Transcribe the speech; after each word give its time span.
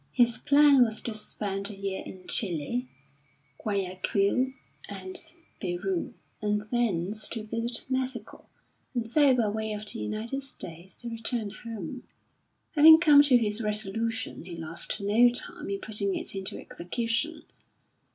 His 0.11 0.39
plan 0.39 0.81
was 0.83 0.99
to 1.01 1.13
spend 1.13 1.69
a 1.69 1.75
year 1.75 2.01
in 2.03 2.25
Chili, 2.27 2.87
Guayaquil 3.63 4.51
and 4.89 5.19
Peru, 5.61 6.15
and 6.41 6.63
thence 6.71 7.27
to 7.27 7.43
visit 7.43 7.85
Mexico, 7.87 8.47
and 8.95 9.07
so, 9.07 9.35
by 9.35 9.47
way 9.49 9.73
of 9.73 9.85
the 9.85 9.99
United 9.99 10.41
States, 10.41 10.95
to 10.95 11.07
return 11.09 11.51
home. 11.51 12.01
Having 12.71 12.99
come 12.99 13.21
to 13.21 13.37
this 13.37 13.61
resolution 13.61 14.43
he 14.43 14.55
lost 14.57 14.99
no 15.01 15.29
time 15.29 15.69
in 15.69 15.77
putting 15.79 16.15
it 16.15 16.33
into 16.33 16.57
execution. 16.57 17.43